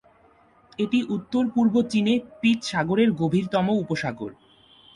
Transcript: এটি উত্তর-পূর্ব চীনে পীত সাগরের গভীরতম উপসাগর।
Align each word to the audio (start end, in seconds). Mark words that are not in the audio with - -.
এটি 0.79 0.99
উত্তর-পূর্ব 1.15 1.75
চীনে 1.91 2.13
পীত 2.41 2.59
সাগরের 2.63 3.09
গভীরতম 3.21 3.67
উপসাগর। 3.83 4.31